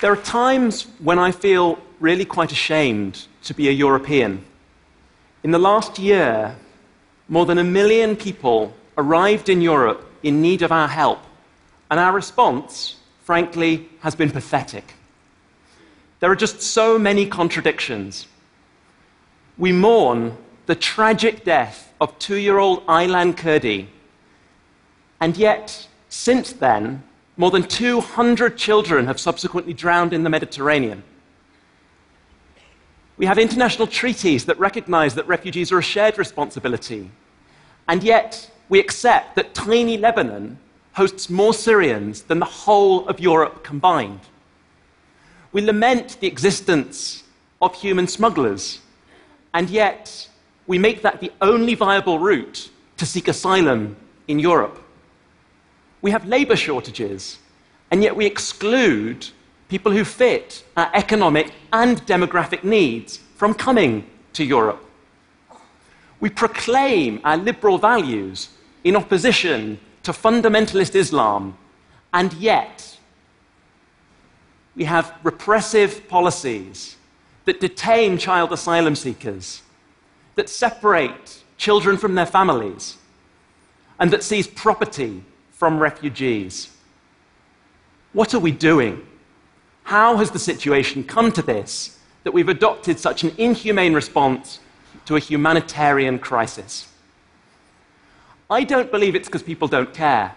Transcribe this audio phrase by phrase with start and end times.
[0.00, 4.44] There are times when I feel really quite ashamed to be a European.
[5.42, 6.54] In the last year,
[7.28, 11.18] more than a million people arrived in Europe in need of our help,
[11.90, 14.94] and our response, frankly, has been pathetic.
[16.20, 18.28] There are just so many contradictions.
[19.56, 20.36] We mourn
[20.66, 23.88] the tragic death of two year old Aylan Kurdi,
[25.20, 27.02] and yet, since then,
[27.38, 31.04] more than 200 children have subsequently drowned in the Mediterranean.
[33.16, 37.10] We have international treaties that recognize that refugees are a shared responsibility.
[37.86, 40.58] And yet, we accept that tiny Lebanon
[40.92, 44.20] hosts more Syrians than the whole of Europe combined.
[45.52, 47.22] We lament the existence
[47.62, 48.80] of human smugglers,
[49.54, 50.28] and yet
[50.66, 54.84] we make that the only viable route to seek asylum in Europe.
[56.00, 57.38] We have labor shortages,
[57.90, 59.28] and yet we exclude
[59.68, 64.84] people who fit our economic and demographic needs from coming to Europe.
[66.20, 68.50] We proclaim our liberal values
[68.84, 71.56] in opposition to fundamentalist Islam,
[72.12, 72.98] and yet
[74.74, 76.96] we have repressive policies
[77.44, 79.62] that detain child asylum seekers,
[80.36, 82.96] that separate children from their families,
[83.98, 85.24] and that seize property
[85.58, 86.70] from refugees.
[88.12, 89.06] What are we doing?
[89.82, 94.60] How has the situation come to this that we've adopted such an inhumane response
[95.06, 96.88] to a humanitarian crisis?
[98.50, 100.34] I don't believe it's because people don't care,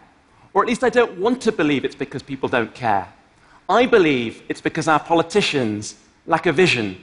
[0.54, 3.08] or at least I don't want to believe it's because people don't care.
[3.70, 6.98] I believe it's because our politicians lack a vision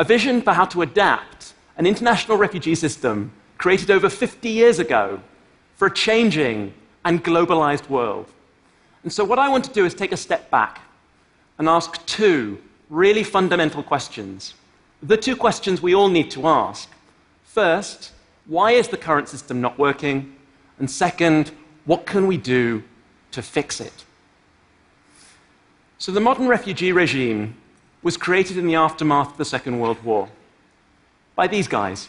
[0.00, 5.20] a vision for how to adapt an international refugee system created over 50 years ago
[5.76, 6.72] for a changing
[7.04, 8.26] and globalized world.
[9.02, 10.82] And so, what I want to do is take a step back
[11.58, 12.58] and ask two
[12.88, 14.54] really fundamental questions.
[15.02, 16.90] The two questions we all need to ask.
[17.44, 18.12] First,
[18.46, 20.36] why is the current system not working?
[20.78, 21.52] And second,
[21.84, 22.82] what can we do
[23.32, 24.04] to fix it?
[25.98, 27.56] So, the modern refugee regime
[28.02, 30.28] was created in the aftermath of the Second World War
[31.36, 32.08] by these guys.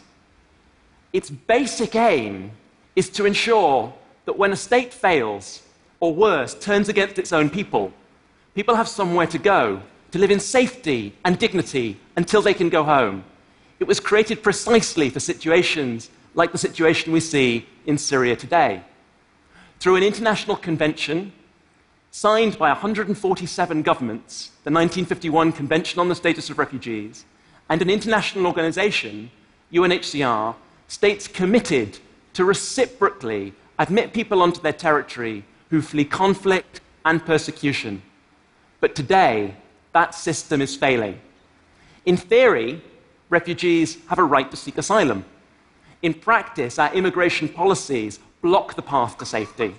[1.14, 2.52] Its basic aim
[2.96, 3.94] is to ensure
[4.32, 5.62] that when a state fails,
[6.00, 7.92] or worse, turns against its own people,
[8.56, 9.82] people have somewhere to go,
[10.12, 13.26] to live in safety and dignity until they can go home.
[13.82, 18.86] It was created precisely for situations like the situation we see in Syria today.
[19.82, 21.34] Through an international convention
[22.12, 27.26] signed by 147 governments, the 1951 Convention on the Status of Refugees,
[27.68, 29.30] and an international organization,
[29.74, 30.56] UNHCR,
[30.88, 32.00] states committed
[32.32, 38.02] to reciprocally admit people onto their territory who flee conflict and persecution.
[38.80, 39.56] But today,
[39.94, 41.20] that system is failing.
[42.06, 42.82] In theory,
[43.30, 45.26] refugees have a right to seek asylum.
[46.02, 49.76] In practice, our immigration policies block the path to safety.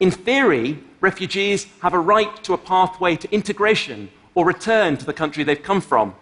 [0.00, 5.12] In theory, refugees have a right to a pathway to integration or return to the
[5.12, 6.14] country they've come from.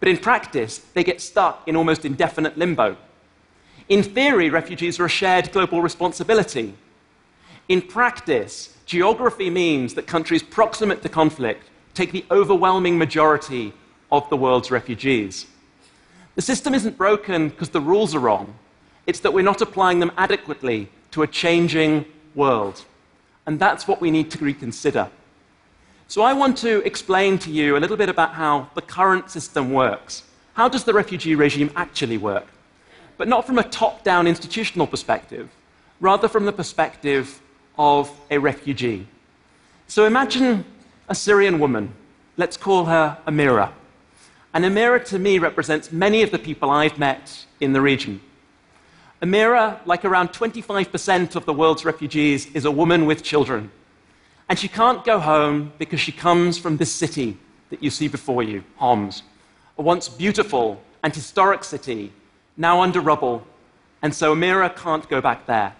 [0.00, 2.96] But in practice, they get stuck in almost indefinite limbo.
[3.90, 6.74] In theory, refugees are a shared global responsibility.
[7.68, 13.72] In practice, geography means that countries proximate to conflict take the overwhelming majority
[14.12, 15.46] of the world's refugees.
[16.36, 18.54] The system isn't broken because the rules are wrong,
[19.08, 22.04] it's that we're not applying them adequately to a changing
[22.36, 22.84] world.
[23.44, 25.10] And that's what we need to reconsider.
[26.06, 29.72] So, I want to explain to you a little bit about how the current system
[29.72, 30.22] works.
[30.54, 32.46] How does the refugee regime actually work?
[33.20, 35.50] But not from a top down institutional perspective,
[36.00, 37.42] rather from the perspective
[37.78, 39.06] of a refugee.
[39.88, 40.64] So, imagine
[41.06, 41.92] a Syrian woman.
[42.38, 43.72] Let's call her Amira.
[44.54, 48.22] And Amira, to me, represents many of the people I've met in the region.
[49.20, 53.70] Amira, like around 25% of the world's refugees, is a woman with children.
[54.48, 57.36] And she can't go home because she comes from this city
[57.68, 59.24] that you see before you, Homs,
[59.76, 62.14] a once beautiful and historic city,
[62.60, 63.42] now under rubble.
[64.02, 65.74] And so Amira can't go back there.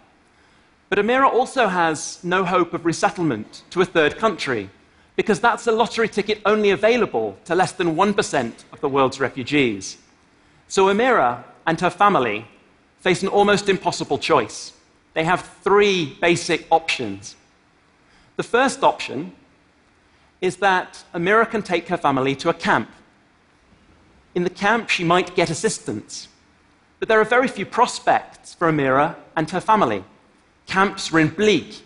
[0.88, 4.70] But Amira also has no hope of resettlement to a third country
[5.14, 9.98] because that's a lottery ticket only available to less than 1% of the world's refugees.
[10.68, 12.46] So Amira and her family
[13.00, 14.72] face an almost impossible choice.
[15.12, 17.36] They have three basic options.
[18.36, 19.32] The first option
[20.40, 22.90] is that Amira can take her family to a camp.
[24.34, 26.28] In the camp, she might get assistance.
[27.00, 30.04] But there are very few prospects for Amira and her family.
[30.66, 31.82] Camps are in bleak,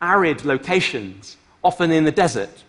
[0.00, 2.64] arid locations, often in the desert.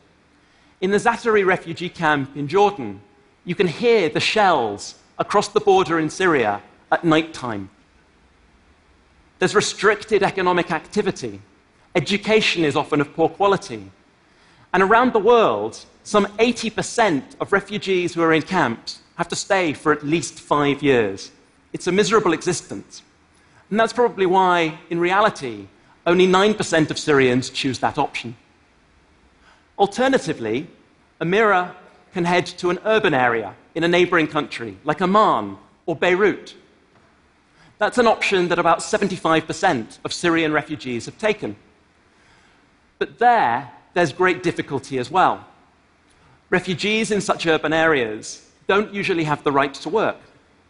[0.82, 3.02] In the Zaatari refugee camp in Jordan,
[3.46, 6.62] you can hear the shells across the border in Syria
[6.92, 7.70] at night time.
[9.40, 11.42] There's restricted economic activity.
[11.96, 13.90] Education is often of poor quality.
[14.74, 19.72] And around the world, some 80% of refugees who are in camps have to stay
[19.72, 21.32] for at least five years.
[21.76, 23.02] It's a miserable existence.
[23.70, 25.68] And that's probably why, in reality,
[26.08, 28.38] only 9% of Syrians choose that option.
[29.78, 30.70] Alternatively,
[31.20, 31.76] a Amira
[32.14, 36.56] can head to an urban area in a neighboring country, like Amman or Beirut.
[37.78, 41.58] That's an option that about 75% of Syrian refugees have taken.
[43.00, 45.46] But there, there's great difficulty as well.
[46.50, 50.22] Refugees in such urban areas don't usually have the right to work.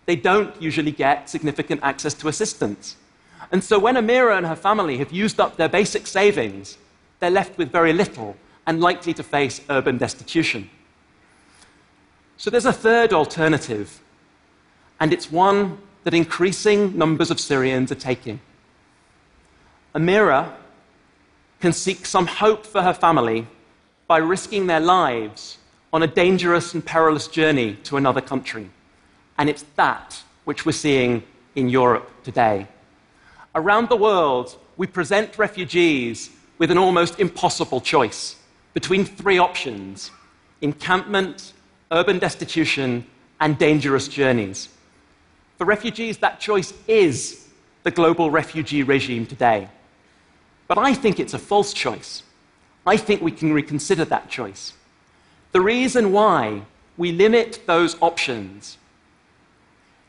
[0.06, 2.96] They don't usually get significant access to assistance.
[3.52, 6.78] And so when Amira and her family have used up their basic savings,
[7.20, 8.36] they're left with very little
[8.68, 10.70] and likely to face urban destitution.
[12.38, 14.02] So there's a third alternative,
[15.00, 18.40] and it's one that increasing numbers of Syrians are taking.
[19.94, 20.54] Amira
[21.62, 23.48] can seek some hope for her family
[24.08, 25.58] by risking their lives
[25.94, 28.70] on a dangerous and perilous journey to another country.
[29.38, 31.24] And it's that which we're seeing
[31.56, 32.68] in Europe today.
[33.54, 38.36] Around the world, we present refugees with an almost impossible choice
[38.74, 40.12] between three options
[40.62, 41.54] encampment,
[41.92, 43.06] urban destitution,
[43.40, 44.70] and dangerous journeys.
[45.58, 47.48] For refugees, that choice is
[47.84, 49.70] the global refugee regime today.
[50.68, 52.24] But I think it's a false choice.
[52.88, 54.74] I think we can reconsider that choice.
[55.52, 56.64] The reason why
[56.98, 58.78] we limit those options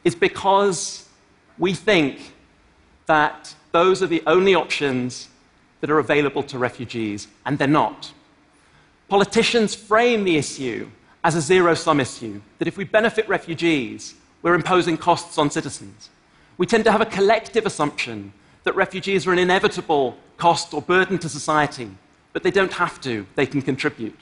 [0.07, 1.09] is because
[1.59, 2.33] we think
[3.07, 5.29] that those are the only options
[5.81, 8.13] that are available to refugees, and they're not.
[9.09, 10.89] Politicians frame the issue
[11.25, 16.09] as a zero sum issue, that if we benefit refugees, we're imposing costs on citizens.
[16.57, 18.33] We tend to have a collective assumption
[18.63, 21.91] that refugees are an inevitable cost or burden to society,
[22.33, 24.21] but they don't have to, they can contribute.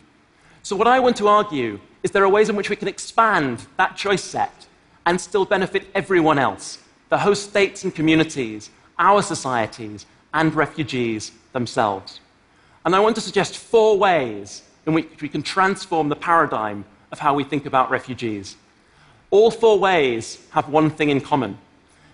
[0.63, 3.67] So, what I want to argue is there are ways in which we can expand
[3.77, 4.64] that choice set
[5.07, 6.79] and still benefit everyone else
[7.11, 12.21] the host states and communities, our societies, and refugees themselves.
[12.85, 17.19] And I want to suggest four ways in which we can transform the paradigm of
[17.21, 18.57] how we think about refugees.
[19.31, 21.59] All four ways have one thing in common.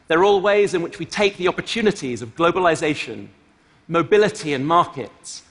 [0.09, 3.29] They're all ways in which we take the opportunities of globalization,
[3.89, 5.43] mobility, and markets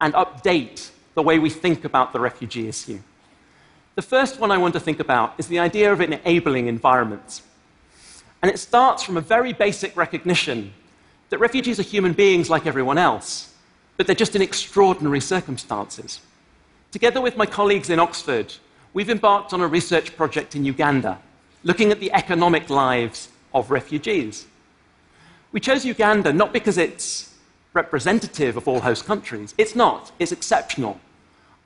[0.00, 2.98] and update the way we think about the refugee issue.
[3.96, 7.42] The first one I want to think about is the idea of enabling environments.
[8.42, 10.74] And it starts from a very basic recognition
[11.30, 13.54] that refugees are human beings like everyone else,
[13.96, 16.20] but they're just in extraordinary circumstances.
[16.92, 18.52] Together with my colleagues in Oxford,
[18.92, 21.18] we've embarked on a research project in Uganda
[21.64, 24.46] looking at the economic lives of refugees.
[25.52, 27.34] We chose Uganda not because it's
[27.72, 31.00] representative of all host countries, it's not, it's exceptional.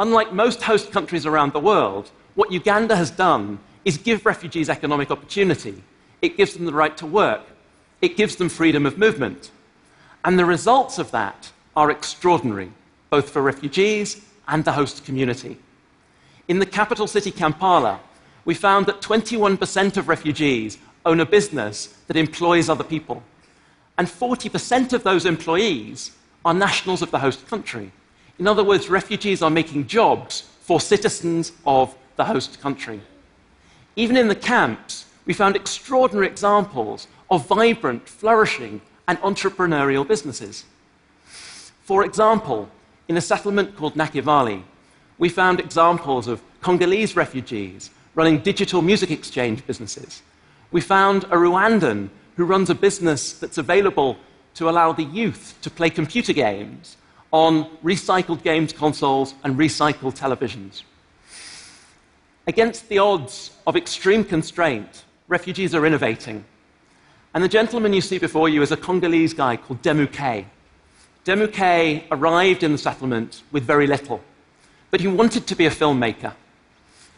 [0.00, 5.10] Unlike most host countries around the world, what Uganda has done is give refugees economic
[5.10, 5.82] opportunity.
[6.22, 7.42] It gives them the right to work.
[8.00, 9.50] It gives them freedom of movement.
[10.24, 12.72] And the results of that are extraordinary,
[13.10, 15.58] both for refugees and the host community.
[16.48, 18.00] In the capital city, Kampala,
[18.46, 23.22] we found that 21% of refugees own a business that employs other people.
[23.98, 27.92] And 40% of those employees are nationals of the host country.
[28.40, 33.02] In other words, refugees are making jobs for citizens of the host country.
[33.96, 40.64] Even in the camps, we found extraordinary examples of vibrant, flourishing, and entrepreneurial businesses.
[41.82, 42.70] For example,
[43.08, 44.62] in a settlement called Nakivale,
[45.18, 50.22] we found examples of Congolese refugees running digital music exchange businesses.
[50.70, 54.16] We found a Rwandan who runs a business that's available
[54.54, 56.96] to allow the youth to play computer games
[57.32, 60.82] on recycled games consoles and recycled televisions.
[62.46, 66.44] Against the odds of extreme constraint, refugees are innovating.
[67.32, 70.46] And the gentleman you see before you is a Congolese guy called Demuke.
[71.24, 74.20] Demuke arrived in the settlement with very little,
[74.90, 76.34] but he wanted to be a filmmaker.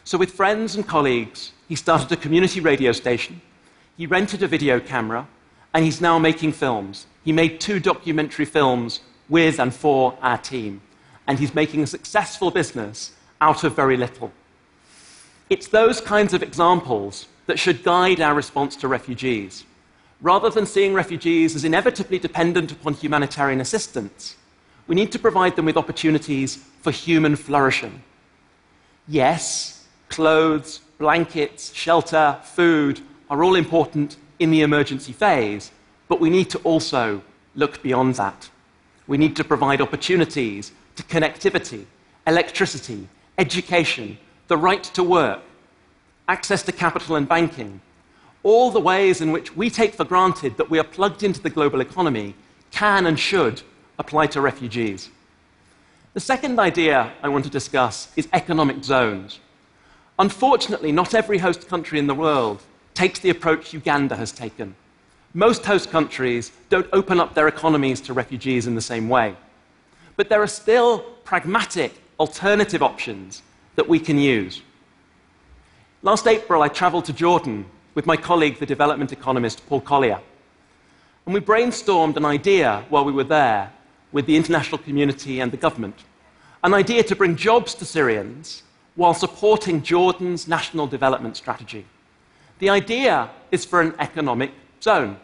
[0.03, 3.41] So, with friends and colleagues, he started a community radio station.
[3.97, 5.27] He rented a video camera,
[5.73, 7.07] and he's now making films.
[7.23, 8.99] He made two documentary films
[9.33, 10.81] with and for our team.
[11.27, 13.11] And he's making a successful business
[13.41, 14.31] out of very little.
[15.49, 19.65] It's those kinds of examples that should guide our response to refugees.
[20.21, 24.35] Rather than seeing refugees as inevitably dependent upon humanitarian assistance,
[24.87, 28.03] we need to provide them with opportunities for human flourishing.
[29.07, 35.71] Yes, clothes, blankets, shelter, food are all important in the emergency phase,
[36.07, 37.21] but we need to also
[37.55, 38.49] look beyond that.
[39.07, 41.85] We need to provide opportunities to connectivity,
[42.25, 43.07] electricity,
[43.37, 44.17] education,
[44.47, 45.41] the right to work,
[46.27, 47.81] access to capital and banking,
[48.43, 51.49] all the ways in which we take for granted that we are plugged into the
[51.49, 52.35] global economy
[52.71, 53.61] can and should
[53.99, 55.09] apply to refugees.
[56.13, 59.39] The second idea I want to discuss is economic zones.
[60.19, 62.61] Unfortunately, not every host country in the world
[62.93, 64.75] takes the approach Uganda has taken.
[65.33, 69.35] Most host countries don't open up their economies to refugees in the same way.
[70.15, 73.41] But there are still pragmatic alternative options
[73.75, 74.61] that we can use.
[76.03, 80.21] Last April, I traveled to Jordan with my colleague, the development economist Paul Collier.
[81.25, 83.71] And we brainstormed an idea while we were there
[84.11, 85.95] with the international community and the government
[86.63, 88.63] an idea to bring jobs to Syrians
[88.95, 91.85] while supporting Jordan's national development strategy.
[92.59, 94.51] The idea is for an economic
[94.83, 95.17] zone,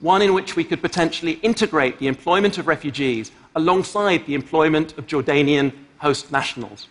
[0.00, 5.06] one in which we could potentially integrate the employment of refugees alongside the employment of
[5.06, 6.88] Jordanian host nationals.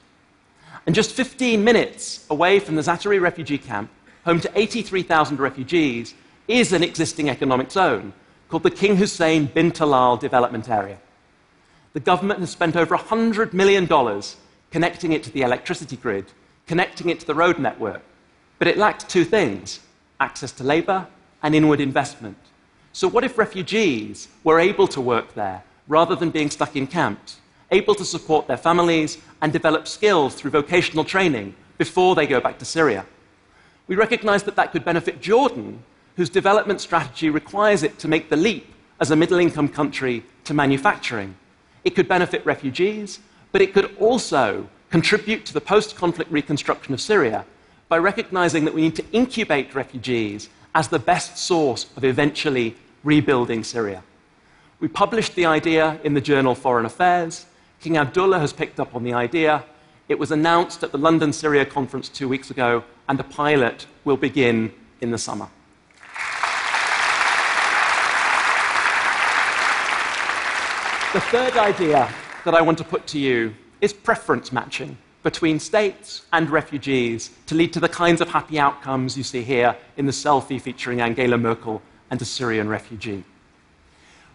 [0.85, 3.89] And just 15 minutes away from the Zaatari refugee camp,
[4.25, 6.13] home to 83,000 refugees,
[6.47, 8.13] is an existing economic zone
[8.49, 10.97] called the King Hussein bin Talal Development Area.
[11.93, 13.87] The government has spent over $100 million
[14.71, 16.25] connecting it to the electricity grid,
[16.67, 18.01] connecting it to the road network,
[18.57, 19.79] but it lacked two things
[20.19, 21.07] access to labor
[21.41, 22.37] and inward investment.
[22.91, 27.37] So, what if refugees were able to work there rather than being stuck in camps,
[27.71, 32.59] able to support their families and develop skills through vocational training before they go back
[32.59, 33.05] to Syria?
[33.87, 35.83] We recognize that that could benefit Jordan,
[36.15, 40.53] whose development strategy requires it to make the leap as a middle income country to
[40.53, 41.35] manufacturing.
[41.83, 43.19] It could benefit refugees,
[43.51, 47.45] but it could also contribute to the post conflict reconstruction of Syria
[47.87, 53.63] by recognizing that we need to incubate refugees as the best source of eventually rebuilding
[53.63, 54.03] Syria.
[54.79, 57.45] We published the idea in the journal Foreign Affairs.
[57.81, 59.63] King Abdullah has picked up on the idea.
[60.07, 64.17] It was announced at the London Syria conference two weeks ago, and the pilot will
[64.17, 65.47] begin in the summer.
[71.13, 72.13] The third idea
[72.45, 77.55] that I want to put to you is preference matching between states and refugees to
[77.55, 81.37] lead to the kinds of happy outcomes you see here in the selfie featuring Angela
[81.37, 83.23] Merkel and a Syrian refugee.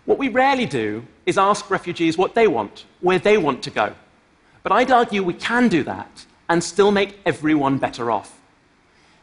[0.05, 3.95] What we rarely do is ask refugees what they want, where they want to go.
[4.63, 8.39] But I'd argue we can do that and still make everyone better off.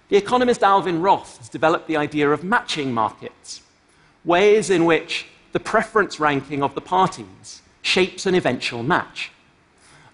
[0.10, 3.62] The economist Alvin Roth has developed the idea of matching markets,
[4.26, 9.32] ways in which the preference ranking of the parties shapes an eventual match.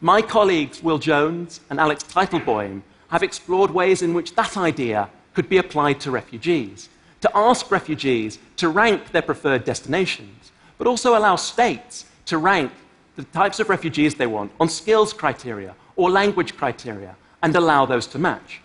[0.02, 5.50] My colleagues Will Jones and Alex Teytelboym have explored ways in which that idea could
[5.50, 6.90] be applied to refugees,
[7.22, 12.72] to ask refugees to rank their preferred destinations, but also allow states to rank
[13.16, 18.06] the types of refugees they want on skills criteria or language criteria and allow those
[18.08, 18.62] to match.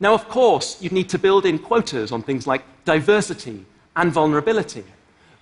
[0.00, 4.84] Now, of course, you'd need to build in quotas on things like diversity and vulnerability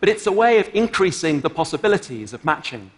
[0.00, 2.90] but it's a way of increasing the possibilities of matching.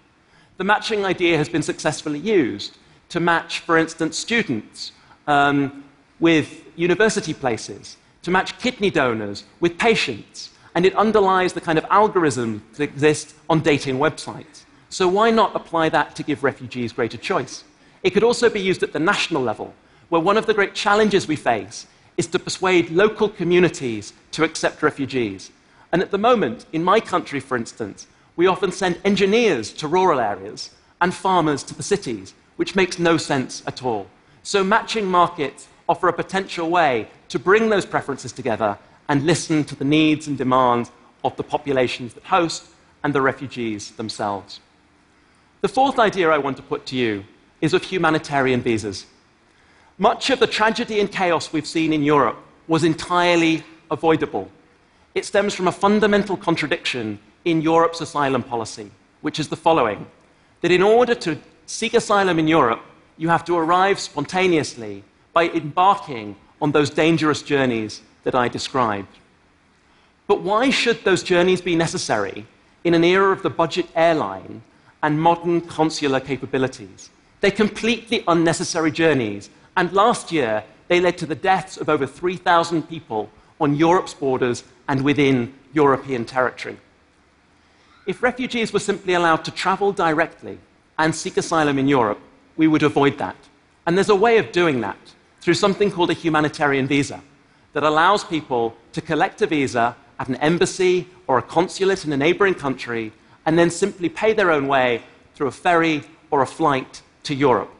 [0.62, 2.78] The matching idea has been successfully used
[3.08, 4.92] to match, for instance, students
[5.26, 5.82] um,
[6.20, 11.86] with university places, to match kidney donors with patients, and it underlies the kind of
[11.90, 14.62] algorithm that exists on dating websites.
[14.88, 17.64] So, why not apply that to give refugees greater choice?
[18.04, 19.74] It could also be used at the national level,
[20.10, 24.80] where one of the great challenges we face is to persuade local communities to accept
[24.80, 25.50] refugees.
[25.90, 30.20] And at the moment, in my country, for instance, we often send engineers to rural
[30.20, 30.70] areas
[31.00, 34.06] and farmers to the cities, which makes no sense at all.
[34.42, 39.76] So, matching markets offer a potential way to bring those preferences together and listen to
[39.76, 40.90] the needs and demands
[41.24, 42.66] of the populations that host
[43.04, 44.60] and the refugees themselves.
[45.60, 47.24] The fourth idea I want to put to you
[47.60, 49.06] is of humanitarian visas.
[49.98, 54.50] Much of the tragedy and chaos we've seen in Europe was entirely avoidable
[55.14, 60.06] it stems from a fundamental contradiction in Europe's asylum policy, which is the following
[60.60, 62.82] that in order to seek asylum in Europe,
[63.16, 69.18] you have to arrive spontaneously by embarking on those dangerous journeys that I described.
[70.26, 72.46] But why should those journeys be necessary
[72.84, 74.62] in an era of the budget airline
[75.02, 77.10] and modern consular capabilities?
[77.40, 82.88] They're completely unnecessary journeys, and last year they led to the deaths of over 3,000
[82.88, 83.30] people
[83.60, 86.76] on Europe's borders and within European territory.
[88.04, 90.58] If refugees were simply allowed to travel directly
[90.98, 92.20] and seek asylum in Europe,
[92.56, 93.36] we would avoid that.
[93.86, 94.98] And there's a way of doing that
[95.40, 97.22] through something called a humanitarian visa
[97.72, 102.16] that allows people to collect a visa at an embassy or a consulate in a
[102.16, 103.12] neighboring country
[103.46, 105.02] and then simply pay their own way
[105.34, 107.72] through a ferry or a flight to Europe.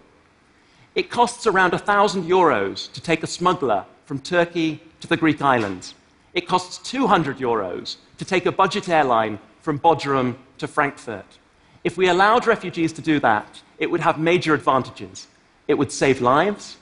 [0.94, 5.94] It costs around 1,000 euros to take a smuggler from Turkey to the Greek islands.
[6.34, 11.38] It costs 200 euros to take a budget airline from Bodrum to Frankfurt.
[11.85, 15.26] If we allowed refugees to do that, it would have major advantages.
[15.66, 16.76] It would save lives,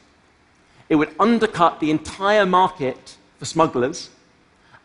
[0.88, 4.10] it would undercut the entire market for smugglers,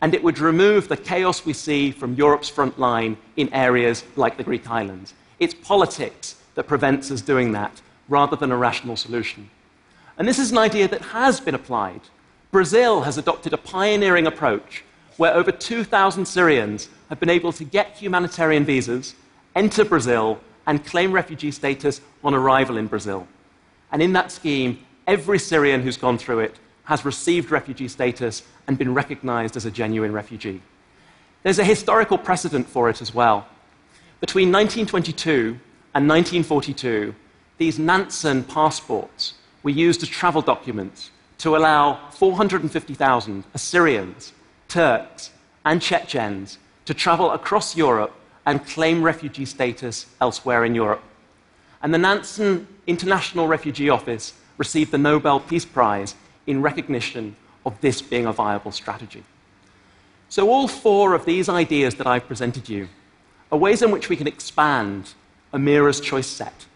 [0.00, 4.36] and it would remove the chaos we see from Europe's front line in areas like
[4.36, 5.14] the Greek islands.
[5.40, 9.50] It's politics that prevents us doing that rather than a rational solution.
[10.16, 12.02] And this is an idea that has been applied.
[12.52, 14.84] Brazil has adopted a pioneering approach
[15.16, 19.14] where over 2,000 Syrians have been able to get humanitarian visas,
[19.54, 23.26] enter Brazil, and claim refugee status on arrival in Brazil.
[23.92, 28.78] And in that scheme, every Syrian who's gone through it has received refugee status and
[28.78, 30.60] been recognized as a genuine refugee.
[31.42, 33.46] There's a historical precedent for it as well.
[34.20, 35.58] Between 1922
[35.94, 37.14] and 1942,
[37.58, 44.32] these Nansen passports were used as travel documents to allow 450,000 Assyrians,
[44.76, 45.30] Turks,
[45.64, 48.12] and Chechens to travel across Europe
[48.44, 51.02] and claim refugee status elsewhere in Europe.
[51.82, 56.14] And the Nansen International Refugee Office received the Nobel Peace Prize
[56.46, 59.24] in recognition of this being a viable strategy.
[60.28, 62.88] So, all four of these ideas that I've presented you
[63.50, 65.14] are ways in which we can expand
[65.54, 66.66] Amira's choice set.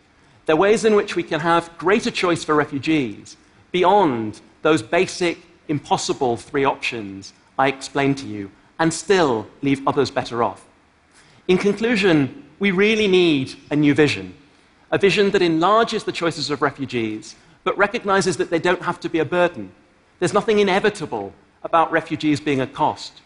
[0.47, 3.37] They're ways in which we can have greater choice for refugees
[3.73, 5.37] beyond those basic,
[5.69, 10.65] impossible three options I explained to you and still leave others better off.
[11.47, 12.17] In conclusion,
[12.59, 14.35] we really need a new vision,
[14.91, 19.09] a vision that enlarges the choices of refugees but recognizes that they don't have to
[19.09, 19.71] be a burden.
[20.19, 21.33] There's nothing inevitable
[21.63, 23.21] about refugees being a cost.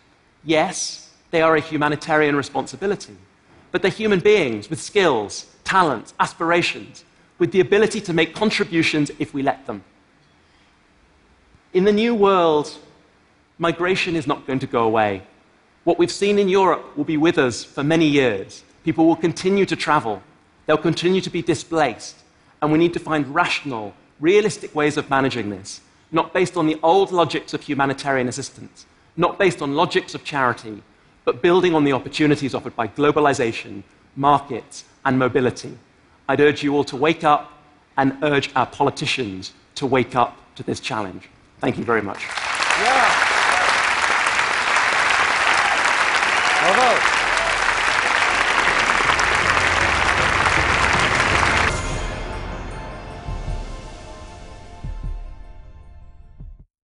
[0.44, 3.16] Yes, they are a humanitarian responsibility,
[3.70, 7.04] but they're human beings with skills, talents, aspirations,
[7.38, 9.84] with the ability to make contributions if we let them.
[11.72, 12.76] In the new world,
[13.58, 15.22] migration is not going to go away.
[15.84, 18.64] What we've seen in Europe will be with us for many years.
[18.84, 20.22] People will continue to travel,
[20.66, 22.16] they'll continue to be displaced,
[22.60, 26.78] and we need to find rational, realistic ways of managing this, not based on the
[26.82, 28.86] old logics of humanitarian assistance,
[29.16, 30.82] not based on logics of charity,
[31.24, 33.82] but building on the opportunities offered by globalization,
[34.16, 35.76] markets, and mobility.
[36.28, 37.52] I'd urge you all to wake up
[37.96, 41.28] and urge our politicians to wake up to this challenge.
[41.60, 42.24] Thank you very much.
[42.80, 43.13] Yeah.